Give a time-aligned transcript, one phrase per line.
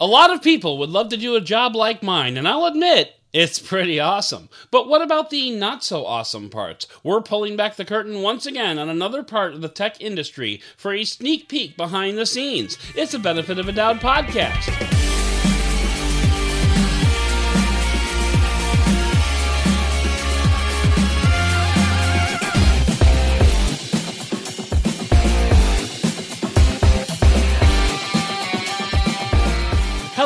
[0.00, 3.16] A lot of people would love to do a job like mine, and I'll admit,
[3.32, 4.48] it's pretty awesome.
[4.70, 6.86] But what about the not so awesome parts?
[7.02, 10.94] We're pulling back the curtain once again on another part of the tech industry for
[10.94, 12.78] a sneak peek behind the scenes.
[12.94, 14.97] It's a Benefit of a Doubt podcast.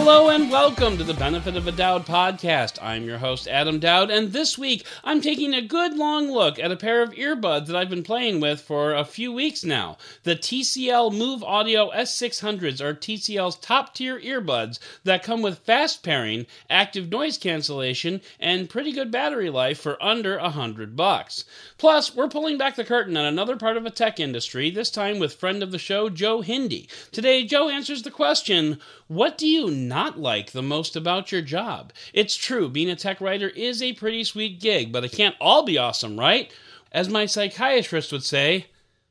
[0.05, 2.77] Hello and welcome to the Benefit of a Dowd podcast.
[2.83, 6.73] I'm your host, Adam Doud, and this week I'm taking a good long look at
[6.73, 9.99] a pair of earbuds that I've been playing with for a few weeks now.
[10.25, 16.47] The TCL Move Audio S600s are TCL's top tier earbuds that come with fast pairing,
[16.69, 21.45] active noise cancellation, and pretty good battery life for under a hundred bucks.
[21.79, 25.21] Plus, we're pulling back the curtain on another part of a tech industry, this time
[25.21, 26.89] with friend of the show, Joe Hindy.
[27.13, 28.81] Today, Joe answers the question
[29.13, 31.93] what do you not like the most about your job?
[32.15, 35.65] It's true, being a tech writer is a pretty sweet gig, but it can't all
[35.65, 36.51] be awesome, right?
[36.91, 38.67] As my psychiatrist would say,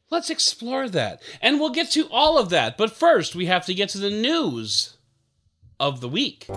[0.10, 1.22] let's explore that.
[1.40, 4.10] And we'll get to all of that, but first we have to get to the
[4.10, 4.98] news
[5.80, 6.48] of the week.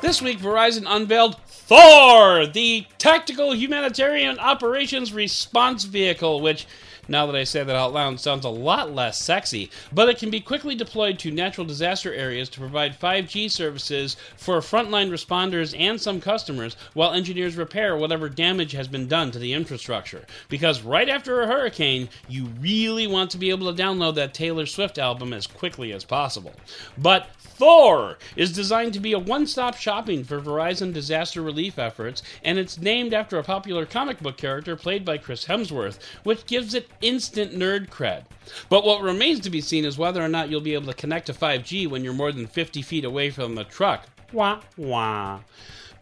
[0.00, 6.66] This week, Verizon unveiled Thor, the Tactical Humanitarian Operations Response Vehicle, which
[7.08, 10.30] now that I say that out loud, sounds a lot less sexy, but it can
[10.30, 16.00] be quickly deployed to natural disaster areas to provide 5G services for frontline responders and
[16.00, 20.24] some customers while engineers repair whatever damage has been done to the infrastructure.
[20.48, 24.66] Because right after a hurricane, you really want to be able to download that Taylor
[24.66, 26.54] Swift album as quickly as possible.
[26.96, 32.22] But Thor is designed to be a one stop shopping for Verizon disaster relief efforts,
[32.42, 36.74] and it's named after a popular comic book character played by Chris Hemsworth, which gives
[36.74, 38.24] it instant nerd cred.
[38.68, 41.26] But what remains to be seen is whether or not you'll be able to connect
[41.26, 44.06] to 5G when you're more than 50 feet away from the truck.
[44.32, 45.40] Wah, wah.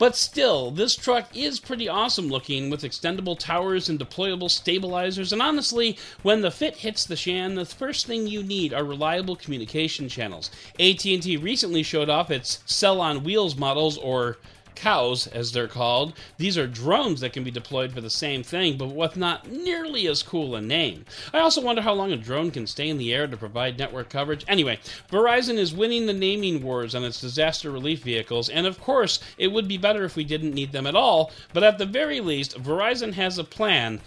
[0.00, 5.30] But still, this truck is pretty awesome looking with extendable towers and deployable stabilizers.
[5.30, 9.36] And honestly, when the fit hits the shan, the first thing you need are reliable
[9.36, 10.50] communication channels.
[10.78, 14.38] AT&T recently showed off its Cell on Wheels models or
[14.74, 16.14] cows, as they're called.
[16.38, 20.06] These are drones that can be deployed for the same thing, but with not nearly
[20.06, 21.04] as cool a name.
[21.32, 24.08] I also wonder how long a drone can stay in the air to provide network
[24.08, 24.44] coverage.
[24.48, 24.78] Anyway,
[25.10, 29.48] Verizon is winning the naming wars on its disaster relief vehicles, and of course, it
[29.48, 32.60] would be better if we didn't need them at all, but at the very least,
[32.62, 34.00] Verizon has a plan.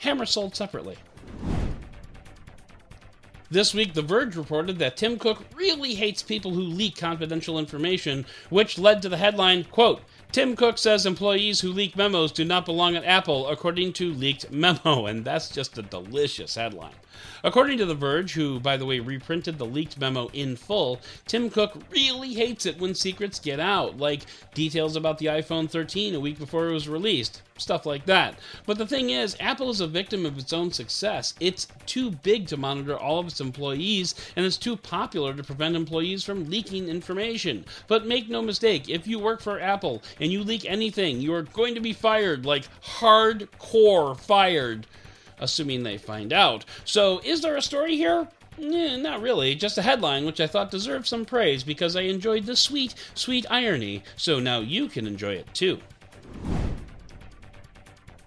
[0.00, 0.96] Hammer sold separately.
[3.54, 8.26] This week, The Verge reported that Tim Cook really hates people who leak confidential information,
[8.50, 10.00] which led to the headline, quote,
[10.32, 14.50] Tim Cook says employees who leak memos do not belong at Apple, according to Leaked
[14.50, 16.96] Memo, and that's just a delicious headline.
[17.44, 21.50] According to The Verge, who, by the way, reprinted the leaked memo in full, Tim
[21.50, 24.22] Cook really hates it when secrets get out, like
[24.54, 28.38] details about the iPhone 13 a week before it was released, stuff like that.
[28.64, 31.34] But the thing is, Apple is a victim of its own success.
[31.38, 35.76] It's too big to monitor all of its employees, and it's too popular to prevent
[35.76, 37.66] employees from leaking information.
[37.88, 41.42] But make no mistake, if you work for Apple and you leak anything, you are
[41.42, 44.86] going to be fired, like hardcore fired
[45.38, 46.64] assuming they find out.
[46.84, 48.28] So, is there a story here?
[48.60, 52.46] Eh, not really, just a headline which I thought deserved some praise because I enjoyed
[52.46, 55.80] the sweet, sweet irony, so now you can enjoy it too.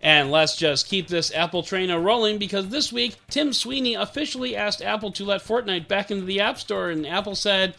[0.01, 4.55] And let's just keep this Apple train a rolling because this week Tim Sweeney officially
[4.55, 7.75] asked Apple to let Fortnite back into the App Store, and Apple said,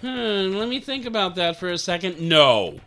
[0.00, 2.20] hmm, let me think about that for a second.
[2.20, 2.80] No.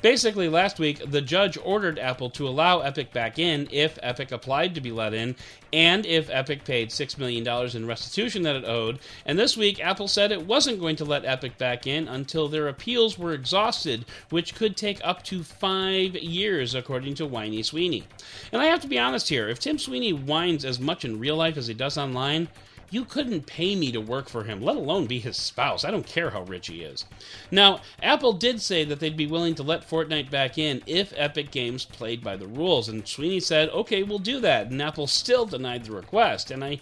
[0.00, 4.74] Basically, last week, the judge ordered Apple to allow Epic back in if Epic applied
[4.76, 5.34] to be let in
[5.72, 9.00] and if Epic paid $6 million in restitution that it owed.
[9.26, 12.68] And this week, Apple said it wasn't going to let Epic back in until their
[12.68, 18.04] appeals were exhausted, which could take up to five years, according to Whiny Sweeney.
[18.52, 21.36] And I have to be honest here if Tim Sweeney whines as much in real
[21.36, 22.48] life as he does online,
[22.90, 25.84] you couldn't pay me to work for him, let alone be his spouse.
[25.84, 27.04] I don't care how rich he is.
[27.50, 31.50] Now, Apple did say that they'd be willing to let Fortnite back in if Epic
[31.50, 35.46] Games played by the rules, and Sweeney said, okay, we'll do that, and Apple still
[35.46, 36.80] denied the request, and I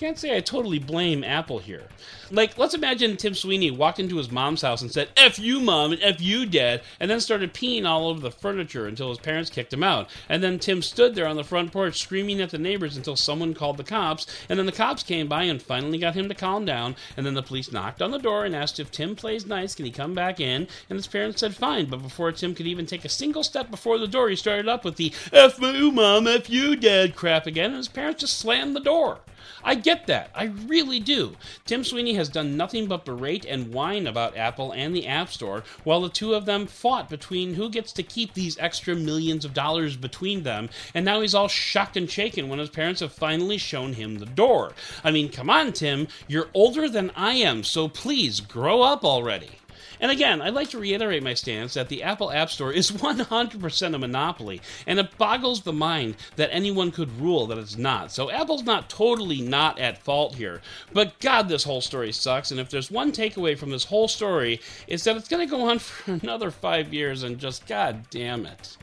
[0.00, 1.82] can't say I totally blame Apple here.
[2.30, 5.92] Like, let's imagine Tim Sweeney walked into his mom's house and said, F you, mom,
[5.92, 9.50] and F you, dad, and then started peeing all over the furniture until his parents
[9.50, 10.08] kicked him out.
[10.26, 13.52] And then Tim stood there on the front porch screaming at the neighbors until someone
[13.52, 16.64] called the cops, and then the cops came by and finally got him to calm
[16.64, 19.74] down, and then the police knocked on the door and asked if Tim plays nice,
[19.74, 20.66] can he come back in?
[20.88, 23.98] And his parents said fine, but before Tim could even take a single step before
[23.98, 27.72] the door, he started up with the F you, mom, F you, dad crap again,
[27.72, 29.18] and his parents just slammed the door.
[29.62, 30.30] I get get that.
[30.36, 31.34] I really do.
[31.66, 35.64] Tim Sweeney has done nothing but berate and whine about Apple and the App Store,
[35.82, 39.52] while the two of them fought between who gets to keep these extra millions of
[39.52, 43.58] dollars between them, and now he's all shocked and shaken when his parents have finally
[43.58, 44.72] shown him the door.
[45.02, 46.06] I mean, come on, Tim.
[46.28, 49.59] You're older than I am, so please grow up already.
[50.00, 53.94] And again, I'd like to reiterate my stance that the Apple App Store is 100%
[53.94, 58.10] a monopoly, and it boggles the mind that anyone could rule that it's not.
[58.10, 60.62] So Apple's not totally not at fault here.
[60.92, 64.60] But God, this whole story sucks, and if there's one takeaway from this whole story,
[64.86, 68.46] it's that it's going to go on for another five years, and just God damn
[68.46, 68.76] it.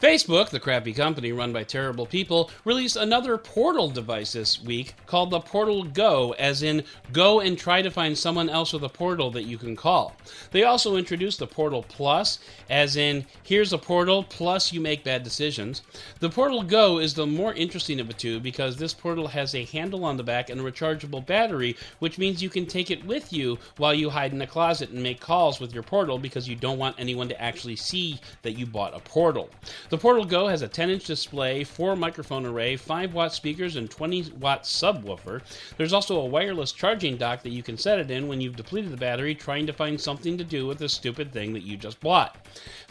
[0.00, 5.30] Facebook, the crappy company run by terrible people, released another Portal device this week called
[5.30, 9.32] the Portal Go, as in go and try to find someone else with a portal
[9.32, 10.14] that you can call.
[10.52, 12.38] They also introduced the Portal Plus,
[12.70, 15.82] as in here's a portal plus you make bad decisions.
[16.20, 19.64] The Portal Go is the more interesting of the two because this portal has a
[19.64, 23.32] handle on the back and a rechargeable battery, which means you can take it with
[23.32, 26.54] you while you hide in a closet and make calls with your portal because you
[26.54, 29.50] don't want anyone to actually see that you bought a portal.
[29.90, 33.90] The Portal Go has a 10 inch display, 4 microphone array, 5 watt speakers, and
[33.90, 35.40] 20 watt subwoofer.
[35.78, 38.90] There's also a wireless charging dock that you can set it in when you've depleted
[38.90, 42.00] the battery trying to find something to do with the stupid thing that you just
[42.00, 42.36] bought.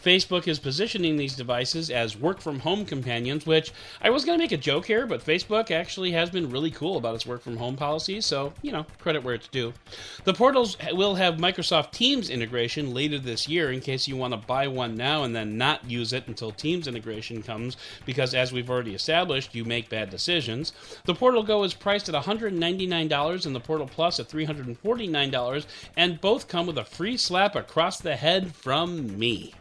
[0.02, 3.72] Facebook is positioning these devices as work from home companions, which
[4.02, 6.96] I was going to make a joke here, but Facebook actually has been really cool
[6.96, 9.72] about its work from home policy, so, you know, credit where it's due.
[10.24, 14.46] The portals will have Microsoft Teams integration later this year in case you want to
[14.48, 18.70] buy one now and then not use it until Teams integration comes, because as we've
[18.70, 20.72] already established, you make bad decisions.
[21.04, 26.48] The Portal Go is priced at $199 and the Portal Plus at $349, and both
[26.48, 29.54] come with a free slap across the head from me.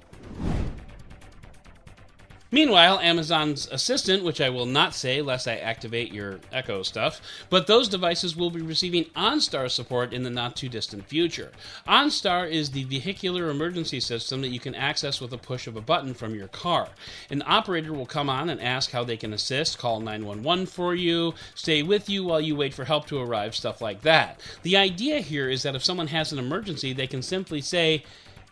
[2.49, 7.67] Meanwhile, Amazon's Assistant, which I will not say lest I activate your Echo stuff, but
[7.67, 11.51] those devices will be receiving OnStar support in the not too distant future.
[11.87, 15.81] OnStar is the vehicular emergency system that you can access with a push of a
[15.81, 16.87] button from your car.
[17.29, 21.33] An operator will come on and ask how they can assist, call 911 for you,
[21.53, 24.39] stay with you while you wait for help to arrive, stuff like that.
[24.63, 28.05] The idea here is that if someone has an emergency, they can simply say,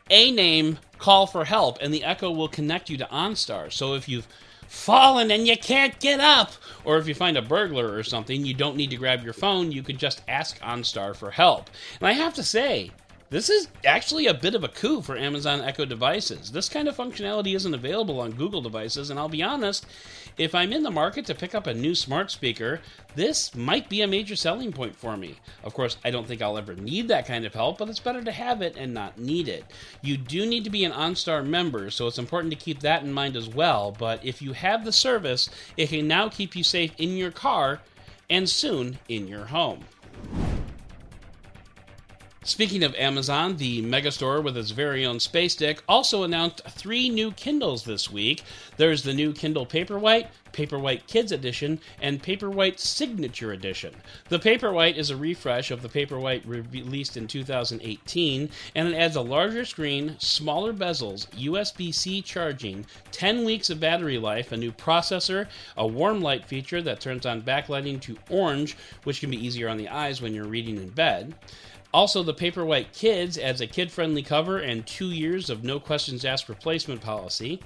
[0.10, 3.72] a name, call for help, and the Echo will connect you to OnStar.
[3.72, 4.28] So if you've
[4.68, 6.52] fallen and you can't get up,
[6.84, 9.72] or if you find a burglar or something, you don't need to grab your phone,
[9.72, 11.72] you can just ask OnStar for help.
[12.00, 12.92] And I have to say,
[13.30, 16.52] this is actually a bit of a coup for Amazon Echo devices.
[16.52, 19.86] This kind of functionality isn't available on Google devices, and I'll be honest,
[20.38, 22.82] if I'm in the market to pick up a new smart speaker,
[23.16, 25.38] this might be a major selling point for me.
[25.64, 28.24] Of course, I don't think I'll ever need that kind of help, but it's better
[28.24, 29.66] to have it and not need it.
[30.02, 33.12] You do need to be an OnStar member, so it's important to keep that in
[33.12, 36.92] mind as well, but if you have the service, it can now keep you safe
[37.00, 37.82] in your car
[38.30, 39.86] and soon in your home.
[42.48, 47.32] Speaking of Amazon, the megastore with its very own Space Stick also announced three new
[47.32, 48.44] Kindles this week.
[48.78, 53.96] There's the new Kindle Paperwhite, Paperwhite Kids Edition, and Paperwhite Signature Edition.
[54.30, 59.22] The Paperwhite is a refresh of the Paperwhite released in 2018, and it adds a
[59.22, 65.48] larger screen, smaller bezels, USB C charging, 10 weeks of battery life, a new processor,
[65.78, 69.78] a warm light feature that turns on backlighting to orange, which can be easier on
[69.78, 71.34] the eyes when you're reading in bed.
[71.96, 76.26] Also, the Paperwhite Kids adds a kid friendly cover and two years of no questions
[76.26, 77.62] asked replacement policy.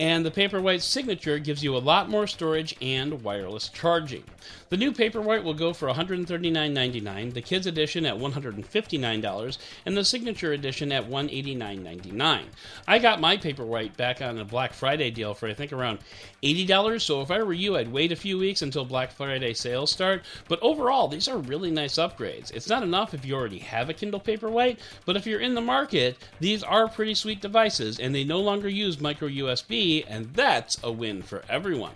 [0.00, 4.24] And the Paperwhite Signature gives you a lot more storage and wireless charging.
[4.70, 10.54] The new Paperwhite will go for $139.99, the Kids Edition at $159, and the Signature
[10.54, 12.42] Edition at $189.99.
[12.88, 15.98] I got my Paperwhite back on a Black Friday deal for I think around
[16.44, 19.90] $80, so if I were you, I'd wait a few weeks until Black Friday sales
[19.90, 20.22] start.
[20.48, 22.52] But overall, these are really nice upgrades.
[22.52, 25.60] It's not enough if you already have a Kindle Paperwhite, but if you're in the
[25.60, 30.78] market, these are pretty sweet devices and they no longer use micro USB, and that's
[30.82, 31.94] a win for everyone.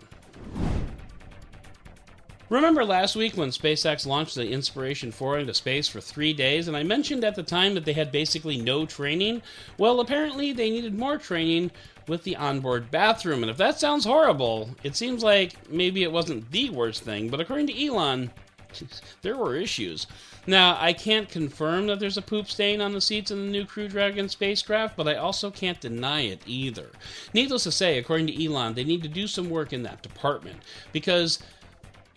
[2.50, 6.74] Remember last week when SpaceX launched the Inspiration 4 into space for three days, and
[6.74, 9.42] I mentioned at the time that they had basically no training?
[9.76, 11.72] Well, apparently they needed more training
[12.06, 16.50] with the onboard bathroom, and if that sounds horrible, it seems like maybe it wasn't
[16.50, 18.30] the worst thing, but according to Elon,
[19.22, 20.06] there were issues.
[20.46, 23.66] Now, I can't confirm that there's a poop stain on the seats in the new
[23.66, 26.88] Crew Dragon spacecraft, but I also can't deny it either.
[27.34, 30.56] Needless to say, according to Elon, they need to do some work in that department
[30.92, 31.40] because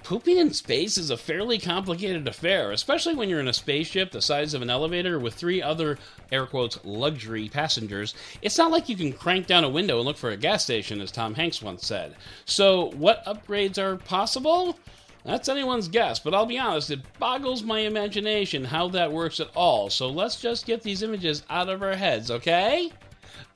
[0.03, 4.21] pooping in space is a fairly complicated affair, especially when you're in a spaceship the
[4.21, 5.97] size of an elevator with three other,
[6.31, 8.13] air quotes, luxury passengers.
[8.41, 11.01] It's not like you can crank down a window and look for a gas station,
[11.01, 12.15] as Tom Hanks once said.
[12.45, 14.77] So, what upgrades are possible?
[15.23, 19.49] That's anyone's guess, but I'll be honest, it boggles my imagination how that works at
[19.55, 19.89] all.
[19.89, 22.91] So let's just get these images out of our heads, okay?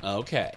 [0.03, 0.51] Okay.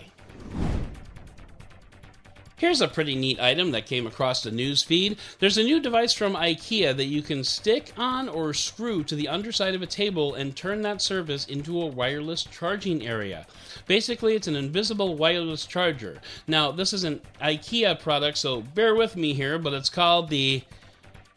[2.58, 5.16] Here's a pretty neat item that came across the news feed.
[5.38, 9.28] There's a new device from IKEA that you can stick on or screw to the
[9.28, 13.46] underside of a table and turn that surface into a wireless charging area.
[13.86, 16.20] Basically, it's an invisible wireless charger.
[16.48, 20.62] Now, this is an IKEA product, so bear with me here, but it's called the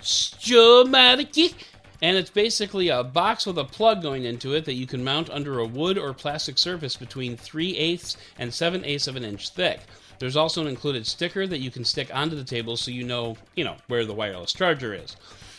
[0.01, 1.54] Stomatic.
[2.01, 5.30] And it's basically a box with a plug going into it that you can mount
[5.30, 9.50] under a wood or plastic surface between 3 eighths and 7 eighths of an inch
[9.50, 9.82] thick.
[10.22, 13.38] There's also an included sticker that you can stick onto the table so you know,
[13.56, 15.16] you know, where the wireless charger is.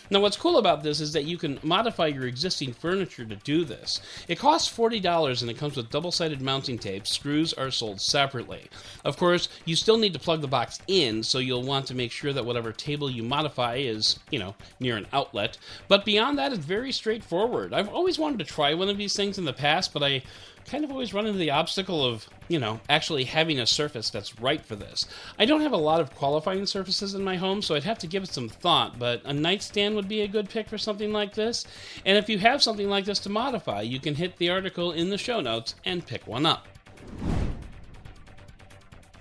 [0.09, 3.64] Now, what's cool about this is that you can modify your existing furniture to do
[3.64, 4.00] this.
[4.28, 7.07] It costs $40 and it comes with double sided mounting tape.
[7.07, 8.69] Screws are sold separately.
[9.04, 12.12] Of course, you still need to plug the box in, so you'll want to make
[12.12, 15.57] sure that whatever table you modify is, you know, near an outlet.
[15.88, 17.73] But beyond that, it's very straightforward.
[17.73, 20.23] I've always wanted to try one of these things in the past, but I
[20.66, 24.40] kind of always run into the obstacle of, you know, actually having a surface that's
[24.40, 25.07] right for this.
[25.38, 28.07] I don't have a lot of qualifying surfaces in my home, so I'd have to
[28.07, 31.35] give it some thought, but a nightstand would be a good pick for something like
[31.35, 31.64] this.
[32.04, 35.11] And if you have something like this to modify, you can hit the article in
[35.11, 36.66] the show notes and pick one up.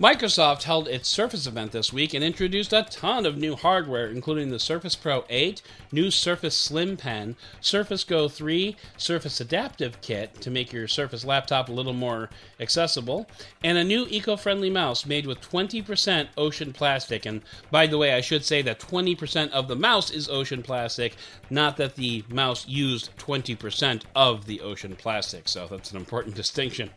[0.01, 4.49] Microsoft held its Surface event this week and introduced a ton of new hardware, including
[4.49, 10.49] the Surface Pro 8, new Surface Slim Pen, Surface Go 3, Surface Adaptive Kit to
[10.49, 13.29] make your Surface laptop a little more accessible,
[13.63, 17.27] and a new eco friendly mouse made with 20% ocean plastic.
[17.27, 21.15] And by the way, I should say that 20% of the mouse is ocean plastic,
[21.51, 25.47] not that the mouse used 20% of the ocean plastic.
[25.47, 26.89] So that's an important distinction.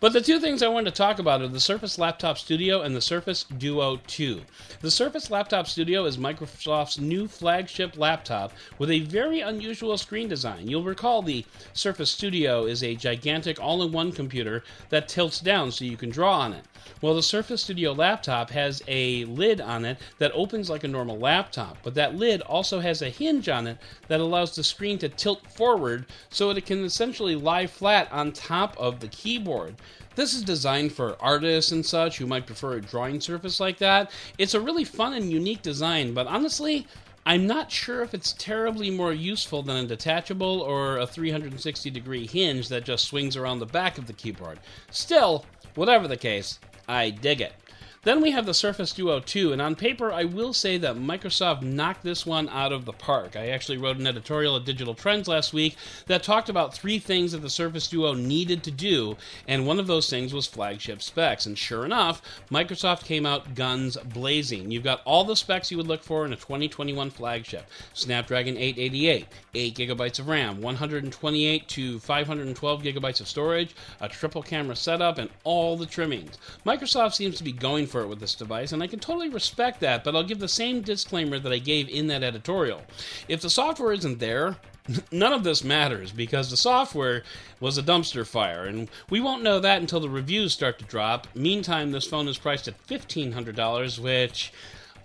[0.00, 2.96] But the two things I wanted to talk about are the Surface Laptop Studio and
[2.96, 4.40] the Surface Duo 2.
[4.80, 10.66] The Surface Laptop Studio is Microsoft's new flagship laptop with a very unusual screen design.
[10.66, 15.70] You'll recall the Surface Studio is a gigantic all in one computer that tilts down
[15.70, 16.64] so you can draw on it.
[17.00, 21.18] Well, the Surface Studio laptop has a lid on it that opens like a normal
[21.18, 25.08] laptop, but that lid also has a hinge on it that allows the screen to
[25.08, 29.76] tilt forward so it can essentially lie flat on top of the keyboard.
[30.14, 34.10] This is designed for artists and such who might prefer a drawing surface like that.
[34.36, 36.86] It's a really fun and unique design, but honestly,
[37.24, 42.26] I'm not sure if it's terribly more useful than a detachable or a 360 degree
[42.26, 44.58] hinge that just swings around the back of the keyboard.
[44.90, 47.52] Still, whatever the case, I dig it.
[48.04, 51.62] Then we have the Surface Duo 2, and on paper, I will say that Microsoft
[51.62, 53.36] knocked this one out of the park.
[53.36, 55.76] I actually wrote an editorial at Digital Trends last week
[56.08, 59.16] that talked about three things that the Surface Duo needed to do,
[59.46, 61.46] and one of those things was flagship specs.
[61.46, 64.72] And sure enough, Microsoft came out guns blazing.
[64.72, 69.28] You've got all the specs you would look for in a 2021 flagship Snapdragon 888,
[69.54, 75.30] 8 gigabytes of RAM, 128 to 512 gigabytes of storage, a triple camera setup, and
[75.44, 76.36] all the trimmings.
[76.66, 79.80] Microsoft seems to be going for it with this device, and I can totally respect
[79.80, 82.82] that, but I'll give the same disclaimer that I gave in that editorial.
[83.28, 84.56] If the software isn't there,
[85.12, 87.22] none of this matters because the software
[87.60, 91.28] was a dumpster fire, and we won't know that until the reviews start to drop.
[91.34, 94.52] Meantime, this phone is priced at $1,500, which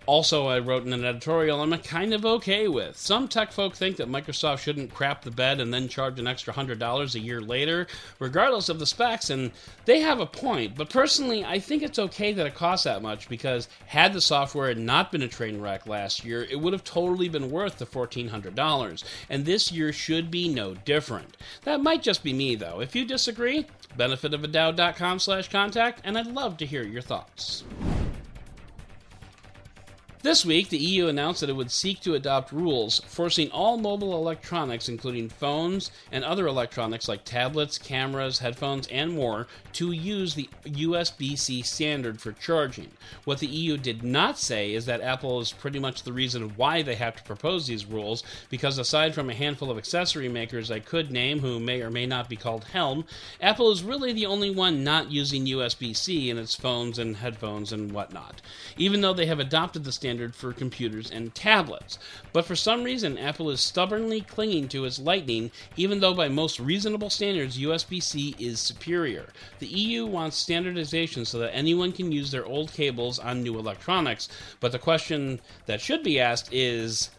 [0.07, 2.97] also, I wrote in an editorial I'm kind of okay with.
[2.97, 6.53] Some tech folk think that Microsoft shouldn't crap the bed and then charge an extra
[6.53, 7.87] $100 a year later,
[8.17, 9.51] regardless of the specs, and
[9.83, 10.75] they have a point.
[10.75, 14.73] But personally, I think it's okay that it costs that much because had the software
[14.73, 19.03] not been a train wreck last year, it would have totally been worth the $1,400.
[19.29, 21.35] And this year should be no different.
[21.65, 22.79] That might just be me, though.
[22.79, 27.65] If you disagree, benefitofadoubt.com slash contact, and I'd love to hear your thoughts.
[30.24, 34.15] This week, the EU announced that it would seek to adopt rules forcing all mobile
[34.15, 40.50] electronics, including phones and other electronics like tablets, cameras, headphones, and more, to use the
[40.65, 42.89] USB C standard for charging.
[43.25, 46.81] What the EU did not say is that Apple is pretty much the reason why
[46.81, 50.79] they have to propose these rules, because aside from a handful of accessory makers I
[50.79, 53.05] could name who may or may not be called Helm,
[53.39, 57.71] Apple is really the only one not using USB C in its phones and headphones
[57.71, 58.41] and whatnot,
[58.77, 61.99] even though they have adopted the standard standard for computers and tablets.
[62.31, 66.61] But for some reason, Apple is stubbornly clinging to its Lightning, even though by most
[66.61, 69.25] reasonable standards, USB C is superior.
[69.59, 74.29] The EU wants standardization so that anyone can use their old cables on new electronics,
[74.61, 77.09] but the question that should be asked is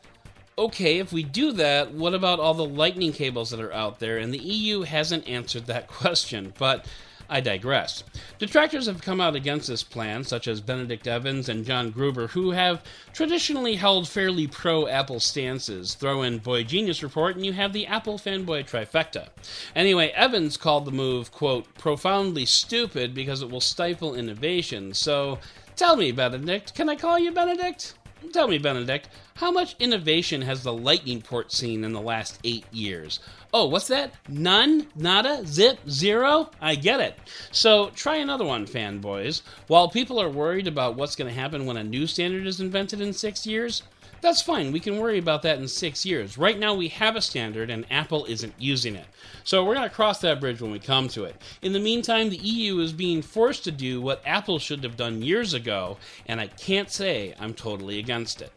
[0.57, 4.17] okay, if we do that, what about all the lightning cables that are out there?
[4.17, 6.55] And the EU hasn't answered that question.
[6.59, 6.87] But
[7.29, 8.05] I digress.
[8.39, 12.53] Detractors have come out against this plan, such as Benedict Evans and John Gruber, who
[12.53, 12.83] have
[13.13, 15.95] traditionally held fairly pro Apple stances.
[15.95, 19.29] Throw in Boy Genius Report, and you have the Apple fanboy trifecta.
[19.77, 24.95] Anyway, Evans called the move, quote, profoundly stupid because it will stifle innovation.
[24.95, 25.39] So
[25.77, 27.95] tell me, Benedict, can I call you Benedict?
[28.33, 32.65] Tell me, Benedict, how much innovation has the Lightning port seen in the last eight
[32.73, 33.21] years?
[33.55, 34.13] Oh, what's that?
[34.29, 34.89] None?
[34.97, 35.47] Nada?
[35.47, 35.79] Zip?
[35.89, 36.51] Zero?
[36.61, 37.17] I get it.
[37.53, 39.43] So try another one, fanboys.
[39.69, 43.01] While people are worried about what's going to happen when a new standard is invented
[43.01, 43.83] in six years,
[44.21, 44.73] that's fine.
[44.73, 46.37] We can worry about that in six years.
[46.37, 49.07] Right now, we have a standard, and Apple isn't using it.
[49.45, 51.41] So we're going to cross that bridge when we come to it.
[51.63, 55.23] In the meantime, the EU is being forced to do what Apple should have done
[55.23, 58.53] years ago, and I can't say I'm totally against it.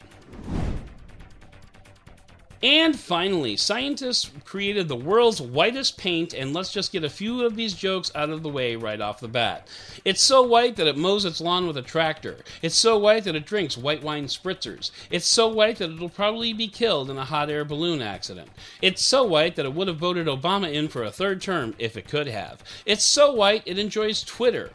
[2.64, 7.56] And finally, scientists created the world's whitest paint, and let's just get a few of
[7.56, 9.68] these jokes out of the way right off the bat.
[10.06, 12.38] It's so white that it mows its lawn with a tractor.
[12.62, 14.92] It's so white that it drinks white wine spritzers.
[15.10, 18.50] It's so white that it'll probably be killed in a hot air balloon accident.
[18.80, 21.98] It's so white that it would have voted Obama in for a third term if
[21.98, 22.64] it could have.
[22.86, 24.70] It's so white it enjoys Twitter.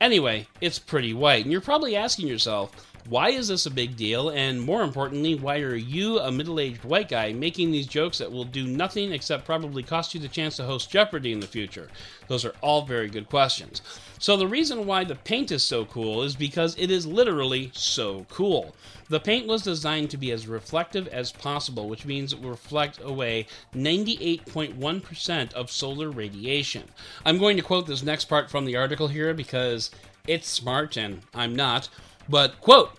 [0.00, 2.72] Anyway, it's pretty white, and you're probably asking yourself,
[3.08, 4.28] why is this a big deal?
[4.30, 8.30] And more importantly, why are you, a middle aged white guy, making these jokes that
[8.30, 11.88] will do nothing except probably cost you the chance to host Jeopardy in the future?
[12.28, 13.82] Those are all very good questions.
[14.18, 18.24] So, the reason why the paint is so cool is because it is literally so
[18.30, 18.74] cool.
[19.08, 23.00] The paint was designed to be as reflective as possible, which means it will reflect
[23.02, 26.84] away 98.1% of solar radiation.
[27.24, 29.90] I'm going to quote this next part from the article here because
[30.26, 31.88] it's smart and I'm not.
[32.32, 32.92] But, quote,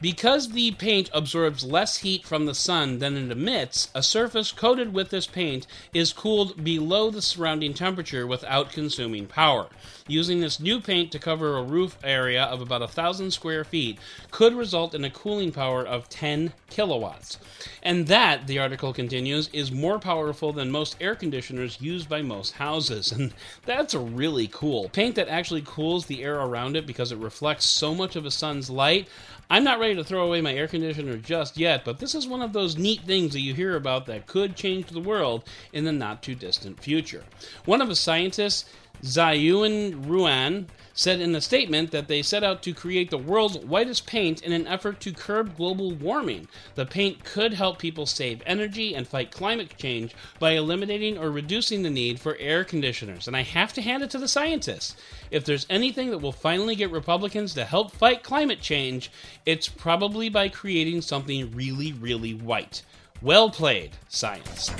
[0.00, 4.94] because the paint absorbs less heat from the sun than it emits, a surface coated
[4.94, 9.66] with this paint is cooled below the surrounding temperature without consuming power.
[10.08, 13.98] Using this new paint to cover a roof area of about a thousand square feet
[14.30, 17.38] could result in a cooling power of 10 kilowatts.
[17.82, 22.54] And that, the article continues, is more powerful than most air conditioners used by most
[22.54, 23.12] houses.
[23.18, 23.34] And
[23.66, 24.88] that's really cool.
[24.90, 28.30] Paint that actually cools the air around it because it reflects so much of the
[28.30, 29.08] sun's light.
[29.50, 32.42] I'm not ready to throw away my air conditioner just yet, but this is one
[32.42, 35.92] of those neat things that you hear about that could change the world in the
[35.92, 37.24] not too distant future.
[37.64, 38.66] One of the scientists,
[39.02, 44.04] Zayuan Ruan, said in a statement that they set out to create the world's whitest
[44.04, 46.48] paint in an effort to curb global warming.
[46.74, 51.82] The paint could help people save energy and fight climate change by eliminating or reducing
[51.82, 53.28] the need for air conditioners.
[53.28, 54.96] And I have to hand it to the scientists.
[55.30, 59.12] If there's anything that will finally get Republicans to help fight climate change,
[59.46, 62.82] it's probably by creating something really, really white.
[63.22, 64.72] Well played, science.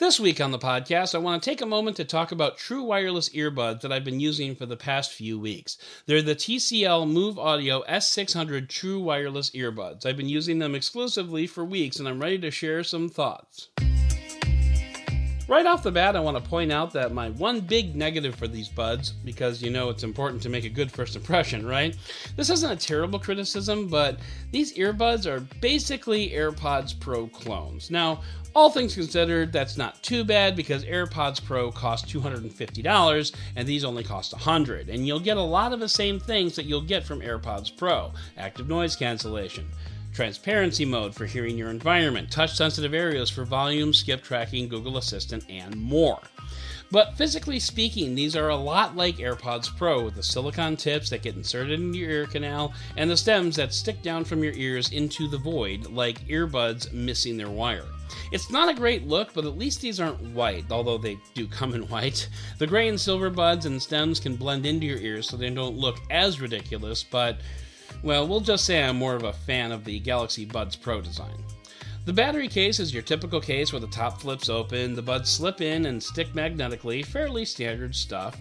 [0.00, 2.82] This week on the podcast, I want to take a moment to talk about true
[2.82, 5.76] wireless earbuds that I've been using for the past few weeks.
[6.06, 10.06] They're the TCL Move Audio S600 True Wireless Earbuds.
[10.06, 13.68] I've been using them exclusively for weeks and I'm ready to share some thoughts.
[15.50, 18.46] Right off the bat, I want to point out that my one big negative for
[18.46, 21.96] these buds, because you know it's important to make a good first impression, right?
[22.36, 24.20] This isn't a terrible criticism, but
[24.52, 27.90] these earbuds are basically AirPods Pro clones.
[27.90, 28.20] Now,
[28.54, 34.04] all things considered, that's not too bad because AirPods Pro cost $250 and these only
[34.04, 34.88] cost 100.
[34.88, 38.12] And you'll get a lot of the same things that you'll get from AirPods Pro
[38.38, 39.68] active noise cancellation,
[40.12, 45.44] transparency mode for hearing your environment, touch sensitive areas for volume, skip tracking, Google Assistant,
[45.48, 46.20] and more.
[46.92, 51.22] But physically speaking, these are a lot like AirPods Pro with the silicon tips that
[51.22, 54.90] get inserted into your ear canal and the stems that stick down from your ears
[54.90, 57.86] into the void like earbuds missing their wire.
[58.32, 61.74] It's not a great look, but at least these aren't white, although they do come
[61.74, 62.28] in white.
[62.58, 65.78] The gray and silver buds and stems can blend into your ears so they don't
[65.78, 67.38] look as ridiculous, but
[68.02, 71.44] well, we'll just say I'm more of a fan of the Galaxy Buds Pro design.
[72.06, 75.60] The battery case is your typical case where the top flips open, the buds slip
[75.60, 78.38] in and stick magnetically, fairly standard stuff.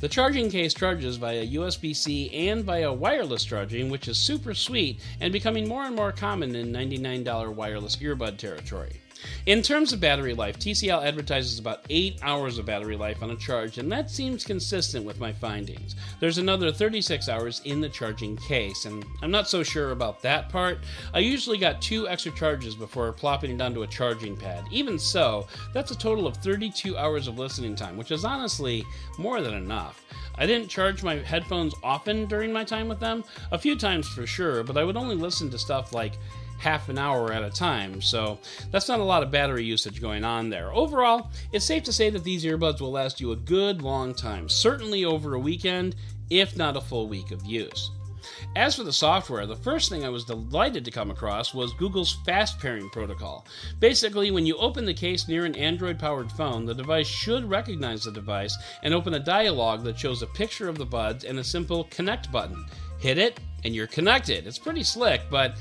[0.00, 4.98] The charging case charges via USB C and via wireless charging, which is super sweet
[5.20, 9.01] and becoming more and more common in $99 wireless earbud territory.
[9.46, 13.36] In terms of battery life, TCL advertises about 8 hours of battery life on a
[13.36, 15.96] charge, and that seems consistent with my findings.
[16.20, 20.48] There's another 36 hours in the charging case, and I'm not so sure about that
[20.48, 20.78] part.
[21.12, 24.64] I usually got two extra charges before plopping it onto a charging pad.
[24.70, 28.84] Even so, that's a total of 32 hours of listening time, which is honestly
[29.18, 30.04] more than enough.
[30.36, 34.26] I didn't charge my headphones often during my time with them, a few times for
[34.26, 36.14] sure, but I would only listen to stuff like
[36.62, 38.00] half an hour at a time.
[38.00, 38.38] So
[38.70, 40.72] that's not a lot of battery usage going on there.
[40.72, 44.48] Overall, it's safe to say that these earbuds will last you a good long time,
[44.48, 45.96] certainly over a weekend,
[46.30, 47.90] if not a full week of use.
[48.54, 52.18] As for the software, the first thing I was delighted to come across was Google's
[52.24, 53.44] fast pairing protocol.
[53.80, 58.04] Basically, when you open the case near an Android powered phone, the device should recognize
[58.04, 61.44] the device and open a dialog that shows a picture of the buds and a
[61.44, 62.64] simple connect button.
[63.00, 64.46] Hit it, and you're connected.
[64.46, 65.56] It's pretty slick, but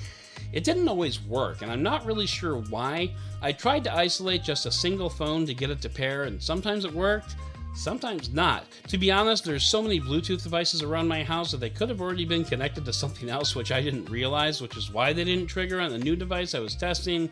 [0.54, 3.14] it didn't always work, and I'm not really sure why.
[3.42, 6.86] I tried to isolate just a single phone to get it to pair, and sometimes
[6.86, 7.36] it worked,
[7.74, 8.66] sometimes not.
[8.88, 12.02] To be honest, there's so many Bluetooth devices around my house that they could have
[12.02, 15.48] already been connected to something else, which I didn't realize, which is why they didn't
[15.48, 17.32] trigger on the new device I was testing.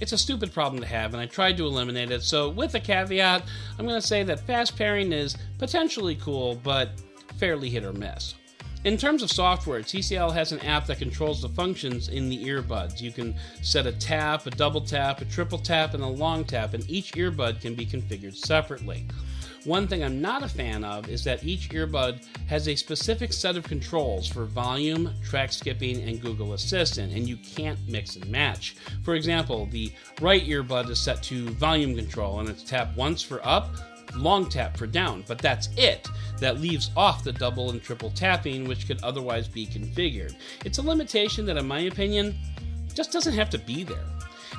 [0.00, 2.22] It's a stupid problem to have, and I tried to eliminate it.
[2.22, 3.44] So, with a caveat,
[3.78, 6.90] I'm going to say that fast pairing is potentially cool, but
[7.38, 8.34] fairly hit or miss.
[8.84, 13.00] In terms of software, TCL has an app that controls the functions in the earbuds.
[13.00, 16.72] You can set a tap, a double tap, a triple tap, and a long tap,
[16.72, 19.04] and each earbud can be configured separately.
[19.64, 23.56] One thing I'm not a fan of is that each earbud has a specific set
[23.56, 28.76] of controls for volume, track skipping, and Google Assistant, and you can't mix and match.
[29.02, 33.44] For example, the right earbud is set to volume control, and it's tap once for
[33.44, 33.74] up,
[34.16, 36.08] long tap for down, but that's it.
[36.38, 40.34] That leaves off the double and triple tapping, which could otherwise be configured.
[40.64, 42.34] It's a limitation that, in my opinion,
[42.94, 44.04] just doesn't have to be there.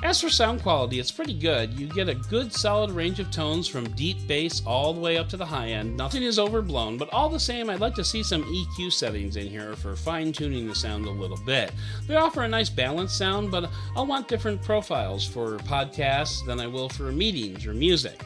[0.00, 1.74] As for sound quality, it's pretty good.
[1.74, 5.28] You get a good solid range of tones from deep bass all the way up
[5.30, 5.96] to the high end.
[5.96, 9.48] Nothing is overblown, but all the same, I'd like to see some EQ settings in
[9.48, 11.72] here for fine tuning the sound a little bit.
[12.06, 16.68] They offer a nice balanced sound, but I'll want different profiles for podcasts than I
[16.68, 18.22] will for meetings or music.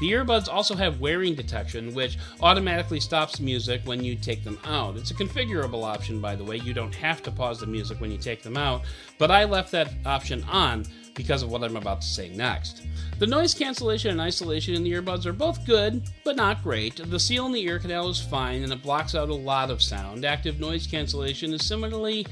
[0.00, 4.96] The earbuds also have wearing detection, which automatically stops music when you take them out.
[4.96, 6.56] It's a configurable option, by the way.
[6.56, 8.82] You don't have to pause the music when you take them out,
[9.18, 12.82] but I left that option on because of what I'm about to say next.
[13.18, 16.96] The noise cancellation and isolation in the earbuds are both good, but not great.
[16.96, 19.82] The seal in the ear canal is fine and it blocks out a lot of
[19.82, 20.24] sound.
[20.24, 22.26] Active noise cancellation is similarly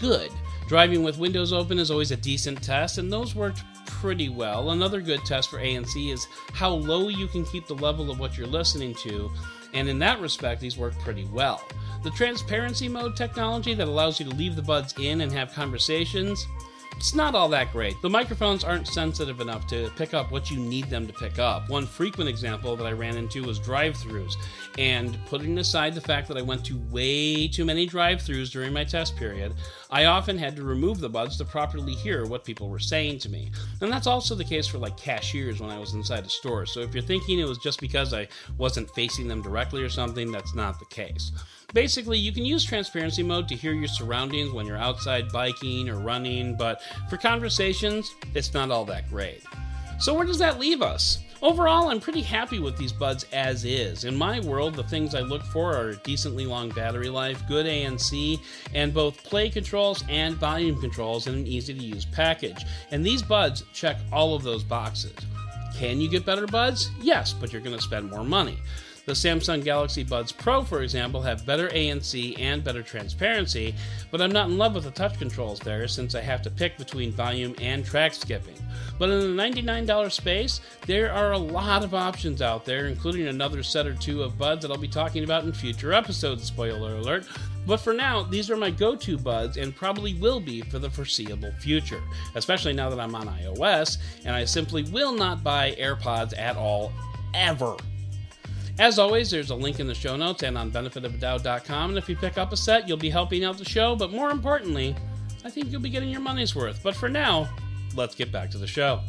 [0.00, 0.30] good.
[0.68, 4.70] Driving with windows open is always a decent test, and those worked pretty well.
[4.70, 8.36] Another good test for ANC is how low you can keep the level of what
[8.36, 9.30] you're listening to,
[9.74, 11.62] and in that respect, these work pretty well.
[12.02, 16.46] The transparency mode technology that allows you to leave the buds in and have conversations
[16.96, 18.00] it's not all that great.
[18.00, 21.68] The microphones aren't sensitive enough to pick up what you need them to pick up.
[21.68, 24.34] One frequent example that I ran into was drive throughs.
[24.78, 28.72] And putting aside the fact that I went to way too many drive throughs during
[28.72, 29.54] my test period,
[29.90, 33.28] I often had to remove the buds to properly hear what people were saying to
[33.28, 33.50] me.
[33.80, 36.66] And that's also the case for like cashiers when I was inside a store.
[36.66, 40.32] So if you're thinking it was just because I wasn't facing them directly or something,
[40.32, 41.30] that's not the case.
[41.72, 45.98] Basically, you can use transparency mode to hear your surroundings when you're outside biking or
[45.98, 49.42] running, but for conversations, it's not all that great.
[49.98, 51.18] So, where does that leave us?
[51.42, 54.04] Overall, I'm pretty happy with these buds as is.
[54.04, 58.40] In my world, the things I look for are decently long battery life, good ANC,
[58.74, 62.64] and both play controls and volume controls in an easy to use package.
[62.90, 65.14] And these buds check all of those boxes.
[65.74, 66.90] Can you get better buds?
[67.00, 68.56] Yes, but you're going to spend more money.
[69.06, 73.72] The Samsung Galaxy Buds Pro, for example, have better ANC and better transparency,
[74.10, 76.76] but I'm not in love with the touch controls there since I have to pick
[76.76, 78.56] between volume and track skipping.
[78.98, 83.62] But in the $99 space, there are a lot of options out there, including another
[83.62, 87.28] set or two of buds that I'll be talking about in future episodes, spoiler alert.
[87.64, 90.90] But for now, these are my go to buds and probably will be for the
[90.90, 92.02] foreseeable future,
[92.34, 96.92] especially now that I'm on iOS and I simply will not buy AirPods at all,
[97.34, 97.76] ever.
[98.78, 101.90] As always, there's a link in the show notes and on benefitofadoubt.com.
[101.90, 103.96] And if you pick up a set, you'll be helping out the show.
[103.96, 104.94] But more importantly,
[105.44, 106.82] I think you'll be getting your money's worth.
[106.82, 107.48] But for now,
[107.94, 109.00] let's get back to the show.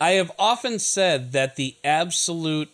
[0.00, 2.70] I have often said that the absolute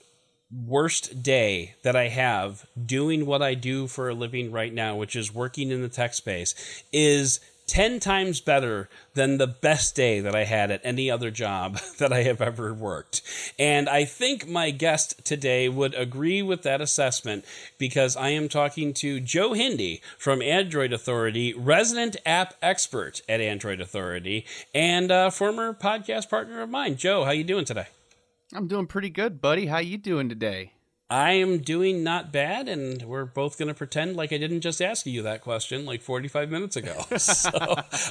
[0.51, 5.17] worst day that I have doing what I do for a living right now, which
[5.17, 6.55] is working in the tech space,
[6.93, 11.79] is 10 times better than the best day that I had at any other job
[11.99, 13.23] that I have ever worked.
[13.59, 17.45] And I think my guest today would agree with that assessment
[17.79, 23.81] because I am talking to Joe Hindy from Android Authority, resident app expert at Android
[23.81, 26.97] Authority, and a former podcast partner of mine.
[26.97, 27.87] Joe, how you doing today?
[28.53, 29.67] I'm doing pretty good, buddy.
[29.67, 30.73] How you doing today?
[31.15, 34.83] I am doing not bad, and we're both going to pretend like I didn't just
[34.83, 37.05] ask you that question like 45 minutes ago.
[37.19, 37.53] so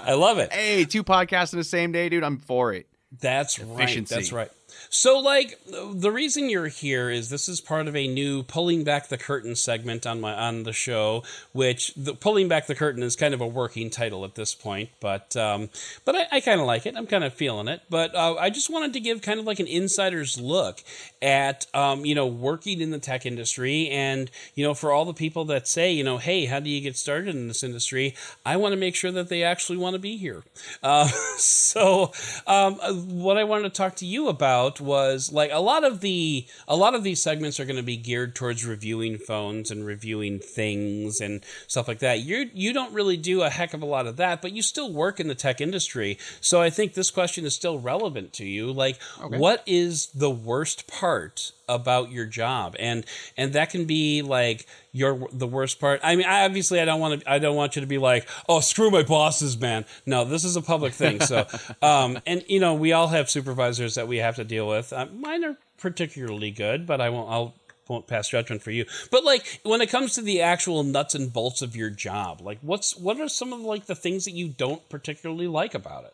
[0.06, 0.54] I love it.
[0.54, 2.24] Hey, two podcasts in the same day, dude.
[2.24, 2.88] I'm for it.
[3.20, 4.08] That's right.
[4.08, 4.50] That's right.
[4.90, 9.08] So, like, the reason you're here is this is part of a new pulling back
[9.08, 13.16] the curtain segment on my on the show, which the pulling back the curtain is
[13.16, 15.70] kind of a working title at this point, but um,
[16.06, 16.96] but I, I kind of like it.
[16.96, 17.82] I'm kind of feeling it.
[17.90, 20.84] But uh, I just wanted to give kind of like an insider's look
[21.22, 25.14] at um, you know working in the tech industry, and you know for all the
[25.14, 28.16] people that say you know, hey, how do you get started in this industry?
[28.46, 30.44] I want to make sure that they actually want to be here.
[30.82, 31.08] Uh,
[31.38, 32.12] so,
[32.48, 36.46] um, what I wanted to talk to you about was like a lot of the
[36.68, 40.40] a lot of these segments are going to be geared towards reviewing phones and reviewing
[40.40, 42.20] things and stuff like that.
[42.20, 44.92] You you don't really do a heck of a lot of that, but you still
[44.92, 46.18] work in the tech industry.
[46.42, 48.72] So I think this question is still relevant to you.
[48.72, 49.38] Like, okay.
[49.38, 52.76] what is the worst part about your job.
[52.80, 53.06] And
[53.38, 56.00] and that can be like your the worst part.
[56.04, 58.28] I mean I, obviously i don't want to i don't want you to be like
[58.48, 59.86] oh screw my bosses man.
[60.06, 61.20] No this is a public thing.
[61.22, 61.48] So
[61.82, 64.94] um and you know we all have supervisors that we have to deal with.
[64.94, 67.56] Uh, mine are particularly good but i won't i'll
[67.90, 68.86] won't pass judgment for you.
[69.12, 72.60] But like when it comes to the actual nuts and bolts of your job like
[72.62, 76.14] what's what are some of like the things that you don't particularly like about it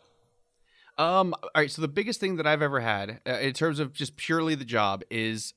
[1.00, 1.70] um, all right.
[1.70, 4.66] So the biggest thing that I've ever had uh, in terms of just purely the
[4.66, 5.54] job is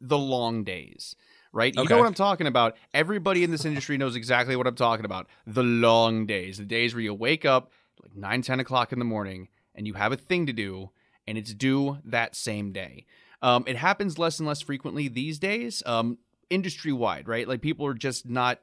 [0.00, 1.16] the long days.
[1.54, 2.76] Right, you know what I'm talking about.
[2.94, 5.26] Everybody in this industry knows exactly what I'm talking about.
[5.46, 9.04] The long days, the days where you wake up like nine, ten o'clock in the
[9.04, 10.90] morning, and you have a thing to do,
[11.26, 13.04] and it's due that same day.
[13.42, 16.16] Um, it happens less and less frequently these days, um,
[16.48, 17.28] industry wide.
[17.28, 18.58] Right, like people are just not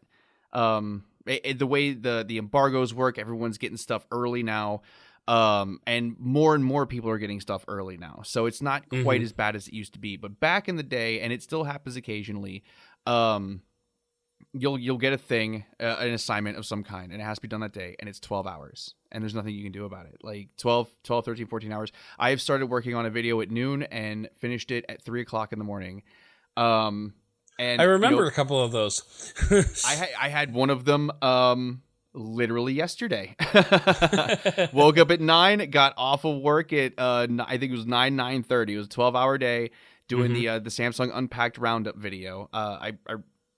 [0.51, 3.19] um, it, the way the the embargoes work.
[3.19, 4.81] Everyone's getting stuff early now.
[5.29, 8.21] Um, and more and more people are getting stuff early now.
[8.25, 9.25] So it's not quite mm-hmm.
[9.25, 10.17] as bad as it used to be.
[10.17, 12.63] But back in the day, and it still happens occasionally,
[13.05, 13.61] um,
[14.53, 17.43] you'll you'll get a thing, uh, an assignment of some kind, and it has to
[17.43, 18.95] be done that day, and it's 12 hours.
[19.11, 20.17] And there's nothing you can do about it.
[20.23, 21.91] Like 12, 12, 13, 14 hours.
[22.17, 25.53] I have started working on a video at noon and finished it at 3 o'clock
[25.53, 26.01] in the morning.
[26.57, 27.13] Um,
[27.59, 29.03] and I remember you know, a couple of those.
[29.85, 31.83] I, I had one of them um,
[32.19, 33.35] literally yesterday.
[34.73, 38.15] Woke up at nine, got off of work at uh, I think it was nine
[38.15, 38.75] nine thirty.
[38.75, 39.71] It was a twelve hour day
[40.07, 40.33] doing mm-hmm.
[40.33, 42.49] the uh, the Samsung Unpacked Roundup video.
[42.53, 43.15] Uh, I, I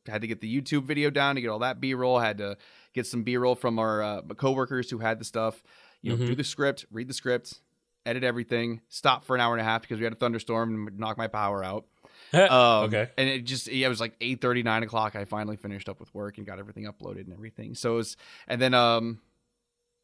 [0.07, 2.19] had to get the YouTube video down to get all that B roll.
[2.19, 2.57] Had to
[2.93, 5.63] get some B roll from our uh, coworkers who had the stuff.
[6.01, 6.27] You know, mm-hmm.
[6.27, 7.61] do the script, read the script,
[8.05, 8.81] edit everything.
[8.89, 11.27] Stop for an hour and a half because we had a thunderstorm and knock my
[11.27, 11.85] power out.
[12.49, 13.09] um, okay.
[13.17, 15.15] And it just yeah, it was like eight thirty, nine o'clock.
[15.15, 17.75] I finally finished up with work and got everything uploaded and everything.
[17.75, 18.17] So it was,
[18.47, 19.19] and then um,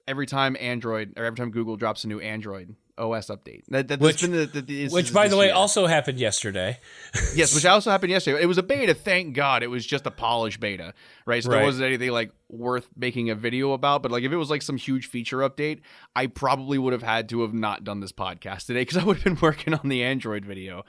[0.07, 3.99] every time Android or every time Google drops a new Android OS update, that, that
[3.99, 5.55] which, the, the, the, which by the way year.
[5.55, 6.79] also happened yesterday.
[7.35, 8.41] yes, which also happened yesterday.
[8.41, 8.93] It was a beta.
[8.93, 10.93] Thank God, it was just a polished beta,
[11.25, 11.43] right?
[11.43, 11.57] So right.
[11.57, 14.01] there wasn't anything like worth making a video about.
[14.01, 15.81] But like if it was like some huge feature update,
[16.15, 19.17] I probably would have had to have not done this podcast today because I would
[19.17, 20.83] have been working on the Android video.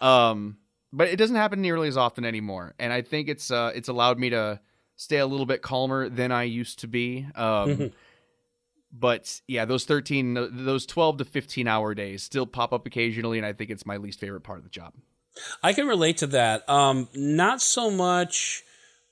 [0.00, 0.58] Um,
[0.92, 2.74] but it doesn't happen nearly as often anymore.
[2.78, 4.60] And I think it's uh, it's allowed me to
[4.96, 7.26] stay a little bit calmer than I used to be.
[7.34, 7.92] Um,
[8.92, 13.38] but yeah, those 13, those 12 to 15 hour days still pop up occasionally.
[13.38, 14.94] And I think it's my least favorite part of the job.
[15.62, 16.68] I can relate to that.
[16.68, 18.64] Um, not so much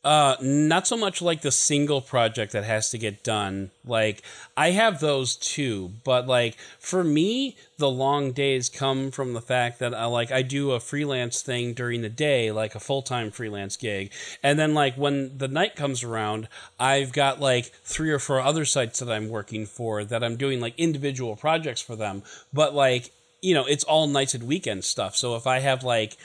[0.07, 3.73] uh, not so much like the single project that has to get done.
[3.85, 4.23] Like
[4.57, 9.81] I have those too, but like for me, the long days come from the fact
[9.81, 13.33] that I like I do a freelance thing during the day, like a full time
[13.33, 14.13] freelance gig,
[14.45, 16.47] and then like when the night comes around,
[16.79, 20.61] I've got like three or four other sites that I'm working for that I'm doing
[20.61, 23.11] like individual projects for them, but like
[23.43, 25.17] you know it's all nights and weekend stuff.
[25.17, 26.17] So if I have like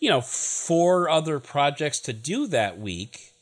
[0.00, 3.32] you know, four other projects to do that week,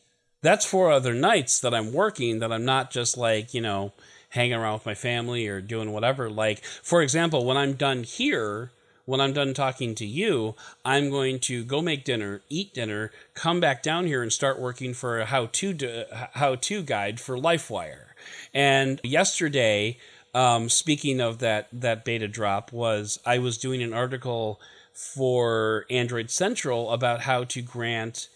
[0.42, 3.92] that's four other nights that I'm working that I'm not just like, you know,
[4.30, 6.28] hanging around with my family or doing whatever.
[6.28, 8.70] Like, for example, when I'm done here,
[9.06, 13.60] when I'm done talking to you, I'm going to go make dinner, eat dinner, come
[13.60, 18.06] back down here and start working for a how-to how-to guide for LifeWire.
[18.52, 19.98] And yesterday,
[20.34, 24.60] um, speaking of that that beta drop, was I was doing an article
[24.94, 28.28] for Android Central about how to grant,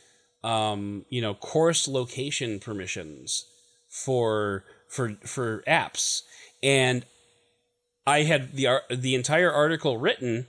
[0.43, 3.47] um, you know, coarse location permissions
[3.89, 6.23] for for for apps,
[6.63, 7.07] and
[8.07, 10.49] I had the the entire article written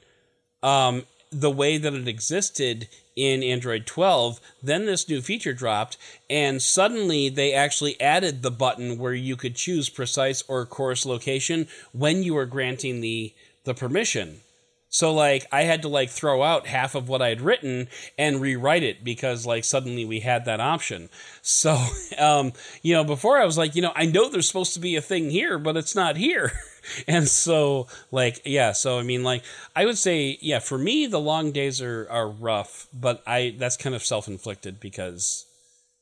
[0.63, 4.39] um, the way that it existed in Android 12.
[4.63, 5.97] Then this new feature dropped,
[6.29, 11.67] and suddenly they actually added the button where you could choose precise or coarse location
[11.91, 13.33] when you were granting the
[13.65, 14.41] the permission
[14.89, 18.41] So like I had to like throw out half of what I had written and
[18.41, 21.09] rewrite it because like suddenly we had that option.
[21.41, 21.77] So
[22.17, 24.95] um, you know, before I was like, you know, I know there's supposed to be
[24.95, 26.51] a thing here, but it's not here.
[27.07, 29.43] and so like yeah, so I mean like
[29.75, 33.77] I would say yeah, for me the long days are are rough, but I that's
[33.77, 35.45] kind of self-inflicted because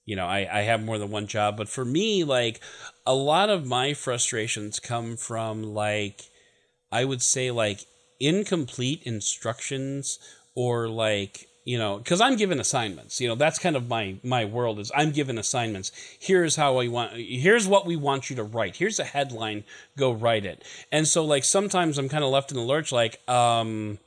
[0.06, 1.58] you know, I, I have more than one job.
[1.58, 2.62] But for me, like
[3.06, 6.30] a lot of my frustrations come from like
[6.90, 7.86] I would say like
[8.20, 10.20] incomplete instructions
[10.56, 14.46] or like you know because i'm given assignments you know that's kind of my my
[14.46, 15.92] world is i'm given assignments.
[16.18, 18.78] Here's how i want here's what we want you to write.
[18.78, 19.66] Here's a headline
[19.98, 20.64] go write it.
[20.92, 24.00] And so like sometimes i'm kind of left in the lurch like um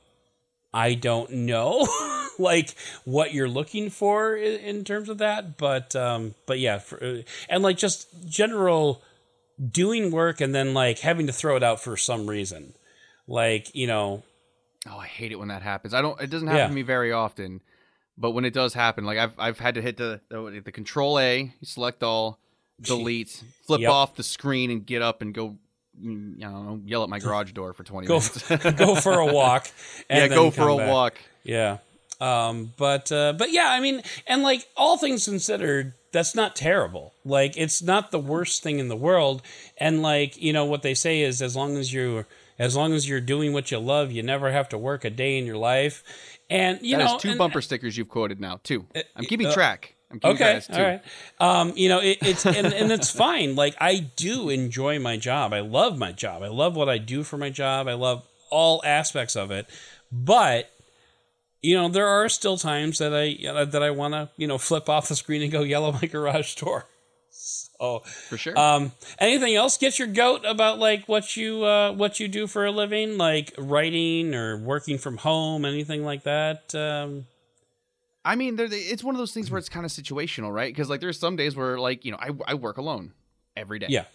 [0.73, 1.87] i don't know
[2.39, 2.73] like
[3.05, 7.61] what you're looking for in, in, terms of that but um but yeah for, and
[7.61, 9.03] like just general
[9.71, 12.73] doing work and then like having to throw it out for some reason
[13.31, 14.23] like, you know.
[14.89, 15.93] Oh, I hate it when that happens.
[15.93, 16.19] I don't.
[16.19, 16.67] It doesn't happen yeah.
[16.67, 17.61] to me very often,
[18.17, 21.19] but when it does happen, like I've I've had to hit the the, the Control
[21.19, 22.39] A, select all,
[22.81, 23.91] delete, flip yep.
[23.91, 25.57] off the screen, and get up and go.
[26.01, 28.41] Mm, know, yell at my garage door for twenty go, minutes.
[28.77, 29.69] go for a walk.
[30.09, 30.89] yeah, go for a back.
[30.89, 31.13] walk.
[31.43, 31.77] Yeah.
[32.19, 37.13] Um, but uh, but yeah, I mean, and like all things considered, that's not terrible.
[37.23, 39.41] Like it's not the worst thing in the world.
[39.77, 42.25] And like you know what they say is, as long as you're
[42.61, 45.39] as long as you're doing what you love, you never have to work a day
[45.39, 46.03] in your life.
[46.47, 48.59] And you that know, two and, bumper stickers you've quoted now.
[48.61, 48.85] Two.
[48.95, 49.95] Uh, I'm keeping uh, track.
[50.11, 51.01] I'm keeping okay, all right.
[51.39, 53.55] Um, you know, it, it's and, and it's fine.
[53.55, 55.53] Like I do enjoy my job.
[55.53, 56.43] I love my job.
[56.43, 57.87] I love what I do for my job.
[57.87, 59.67] I love all aspects of it.
[60.11, 60.69] But
[61.63, 64.87] you know, there are still times that I that I want to you know flip
[64.89, 66.85] off the screen and go yell at my garage door.
[67.79, 68.57] Oh, for sure.
[68.57, 72.65] Um, anything else get your goat about like what you uh, what you do for
[72.65, 76.75] a living, like writing or working from home, anything like that?
[76.75, 77.25] Um,
[78.23, 80.71] I mean, it's one of those things where it's kind of situational, right?
[80.71, 83.13] Because like there's some days where like you know I I work alone
[83.55, 83.87] every day.
[83.89, 84.05] Yeah,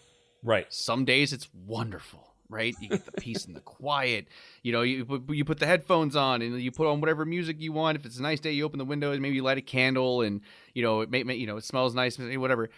[0.45, 0.73] right.
[0.73, 2.23] Some days it's wonderful.
[2.49, 4.29] Right, you get the peace and the quiet.
[4.63, 7.57] You know, you put, you put the headphones on and you put on whatever music
[7.59, 7.99] you want.
[7.99, 10.23] If it's a nice day, you open the window and maybe you light a candle
[10.23, 12.71] and you know it may, may you know it smells nice, whatever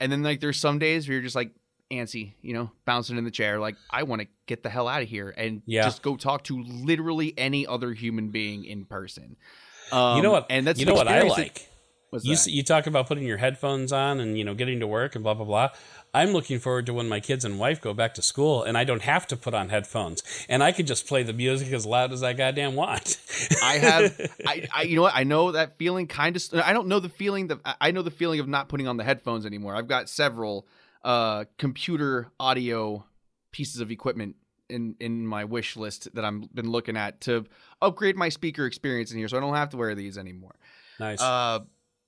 [0.00, 1.52] and then like there's some days where you're just like
[1.90, 5.02] antsy, you know, bouncing in the chair, like I want to get the hell out
[5.02, 5.82] of here and yeah.
[5.82, 9.36] just go talk to literally any other human being in person.
[9.90, 10.46] Um, you know what?
[10.48, 11.68] And that's you know what I like.
[12.20, 15.24] You you talk about putting your headphones on and you know getting to work and
[15.24, 15.68] blah blah blah.
[16.14, 18.84] I'm looking forward to when my kids and wife go back to school and I
[18.84, 22.12] don't have to put on headphones and I can just play the music as loud
[22.12, 23.18] as I goddamn want.
[23.62, 25.14] I have, I, I, you know what?
[25.14, 28.10] I know that feeling kind of, I don't know the feeling that, I know the
[28.10, 29.74] feeling of not putting on the headphones anymore.
[29.74, 30.66] I've got several
[31.02, 33.06] uh, computer audio
[33.52, 34.36] pieces of equipment
[34.68, 37.44] in in my wish list that I've been looking at to
[37.80, 40.54] upgrade my speaker experience in here, so I don't have to wear these anymore.
[40.98, 41.20] Nice.
[41.20, 41.60] Uh,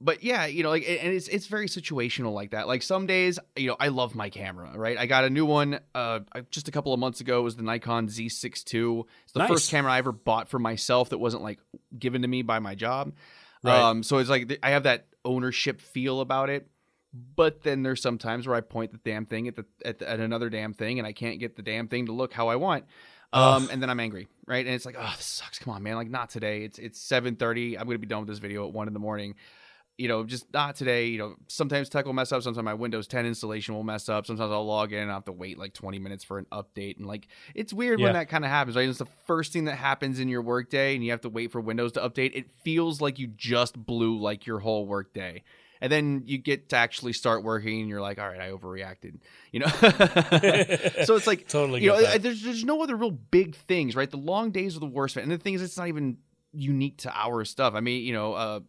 [0.05, 2.69] but yeah, you know, like, and it's it's very situational like that.
[2.69, 4.99] Like some days, you know, I love my camera, right?
[4.99, 7.40] I got a new one uh just a couple of months ago.
[7.40, 9.49] It was the Nikon Z6 It's the nice.
[9.49, 11.59] first camera I ever bought for myself that wasn't like
[11.99, 13.14] given to me by my job.
[13.62, 13.81] Right.
[13.81, 16.69] Um, so it's like I have that ownership feel about it.
[17.37, 20.11] But then there's some times where I point the damn thing at the at, the,
[20.11, 22.57] at another damn thing, and I can't get the damn thing to look how I
[22.57, 22.85] want.
[23.33, 24.64] Um, and then I'm angry, right?
[24.64, 25.59] And it's like, oh, this sucks.
[25.59, 25.97] Come on, man.
[25.97, 26.62] Like, not today.
[26.62, 27.79] It's it's 7:30.
[27.79, 29.37] I'm gonna be done with this video at one in the morning
[29.96, 31.07] you know, just not today.
[31.07, 32.42] You know, sometimes tech will mess up.
[32.42, 34.26] Sometimes my Windows 10 installation will mess up.
[34.26, 36.96] Sometimes I'll log in and I have to wait like 20 minutes for an update.
[36.96, 38.07] And like, it's weird yeah.
[38.07, 38.88] when that kind of happens, right?
[38.88, 41.61] It's the first thing that happens in your workday and you have to wait for
[41.61, 42.33] Windows to update.
[42.35, 45.42] It feels like you just blew like your whole workday.
[45.80, 49.18] And then you get to actually start working and you're like, all right, I overreacted,
[49.52, 49.66] you know?
[51.04, 54.11] so it's like, totally, you know, there's, there's no other real big things, right?
[54.11, 55.16] The long days are the worst.
[55.18, 56.16] And the thing is, it's not even
[56.54, 57.74] unique to our stuff.
[57.74, 58.61] I mean, you know, uh,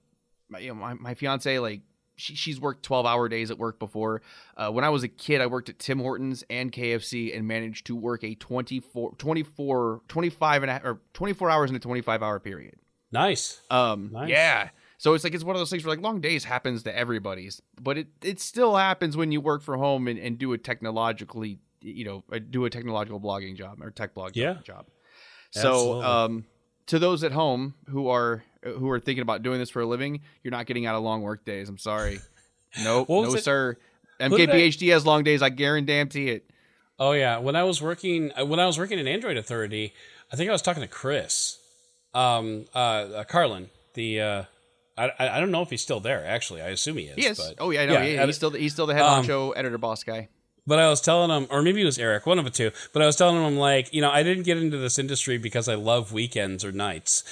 [0.60, 1.82] you know, my, my fiance like
[2.16, 4.22] she, she's worked 12 hour days at work before.
[4.56, 7.86] Uh, when I was a kid, I worked at Tim Hortons and KFC and managed
[7.88, 12.40] to work a 24, 24, 25 and a, or 24 hours in a 25 hour
[12.40, 12.76] period.
[13.12, 13.62] Nice.
[13.70, 14.30] Um, nice.
[14.30, 14.70] yeah.
[14.98, 17.62] So it's like, it's one of those things where like long days happens to everybody's,
[17.82, 21.60] but it, it still happens when you work from home and, and do a technologically,
[21.82, 24.56] you know, uh, do a technological blogging job or tech blog yeah.
[24.64, 24.88] job.
[25.52, 26.04] So, Absolutely.
[26.04, 26.46] um,
[26.88, 30.22] to those at home who are who are thinking about doing this for a living,
[30.44, 31.70] you're not getting out of long work days.
[31.70, 32.20] I'm sorry.
[32.84, 33.42] Nope, no, it?
[33.42, 33.78] sir.
[34.20, 35.42] MKBHD has long days.
[35.42, 36.52] I guarantee it.
[37.00, 39.94] Oh yeah, when I was working uh, when I was working in Android Authority,
[40.30, 41.58] I think I was talking to Chris,
[42.14, 43.70] um, uh, uh Carlin.
[43.94, 44.44] The uh,
[44.98, 46.26] I I don't know if he's still there.
[46.26, 47.16] Actually, I assume he is.
[47.16, 47.38] He is.
[47.38, 49.78] But, oh yeah, no, yeah, he's still the, he's still the head um, honcho editor
[49.78, 50.30] boss guy.
[50.68, 52.72] But I was telling him, or maybe it was Eric, one of the two.
[52.92, 55.38] But I was telling him, I'm like, you know, I didn't get into this industry
[55.38, 57.24] because I love weekends or nights.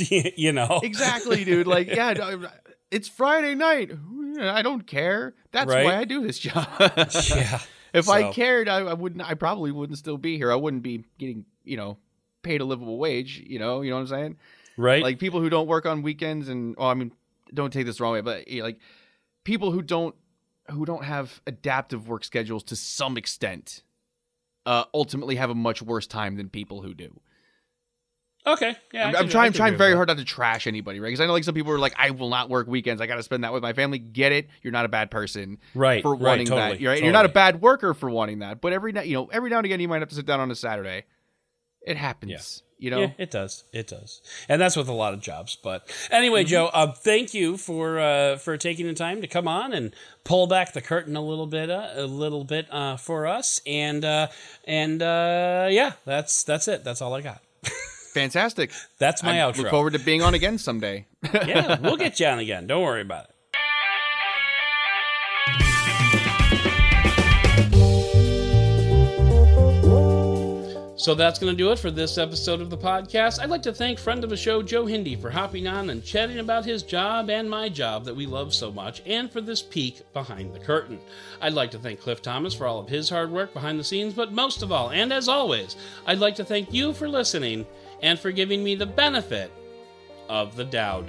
[0.10, 1.66] you know, exactly, dude.
[1.66, 2.46] Like, yeah,
[2.92, 3.90] it's Friday night.
[4.40, 5.34] I don't care.
[5.50, 5.84] That's right?
[5.84, 6.68] why I do this job.
[6.78, 7.60] yeah.
[7.92, 8.12] If so.
[8.12, 9.22] I cared, I, I, wouldn't.
[9.22, 10.50] I probably wouldn't still be here.
[10.50, 11.98] I wouldn't be getting, you know,
[12.42, 13.42] paid a livable wage.
[13.44, 14.36] You know, you know what I'm saying?
[14.76, 15.02] Right.
[15.02, 17.12] Like people who don't work on weekends, and oh, I mean,
[17.52, 18.78] don't take this the wrong way, but eh, like
[19.44, 20.14] people who don't
[20.70, 23.82] who don't have adaptive work schedules to some extent
[24.66, 27.20] uh, ultimately have a much worse time than people who do.
[28.46, 29.46] Okay, yeah, I'm, I'm trying.
[29.46, 31.08] I'm trying very hard not to trash anybody, right?
[31.08, 33.00] Because I know like some people are like, "I will not work weekends.
[33.00, 34.48] I got to spend that with my family." Get it?
[34.60, 36.02] You're not a bad person, right?
[36.02, 37.06] For wanting right, totally, that, you're, totally.
[37.06, 38.60] you're not a bad worker for wanting that.
[38.60, 40.40] But every night, you know, every now and again, you might have to sit down
[40.40, 41.04] on a Saturday.
[41.86, 42.62] It happens.
[42.78, 43.64] You know, yeah, it does.
[43.72, 45.56] It does, and that's with a lot of jobs.
[45.56, 46.50] But anyway, mm-hmm.
[46.50, 49.94] Joe, uh, thank you for uh, for taking the time to come on and
[50.24, 53.60] pull back the curtain a little bit, uh, a little bit uh, for us.
[53.66, 54.28] And uh,
[54.66, 56.84] and uh, yeah, that's that's it.
[56.84, 57.40] That's all I got.
[58.14, 58.70] Fantastic.
[58.98, 59.58] That's my I outro.
[59.58, 61.06] Look forward to being on again someday.
[61.34, 62.68] yeah, we'll get you on again.
[62.68, 63.33] Don't worry about it.
[71.04, 73.38] So that's going to do it for this episode of the podcast.
[73.38, 76.38] I'd like to thank friend of the show, Joe Hindy, for hopping on and chatting
[76.38, 80.00] about his job and my job that we love so much, and for this peek
[80.14, 80.98] behind the curtain.
[81.42, 84.14] I'd like to thank Cliff Thomas for all of his hard work behind the scenes,
[84.14, 85.76] but most of all, and as always,
[86.06, 87.66] I'd like to thank you for listening
[88.00, 89.52] and for giving me the benefit
[90.30, 91.06] of the doubt.